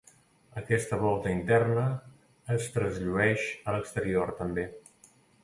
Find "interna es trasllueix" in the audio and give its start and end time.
1.39-3.45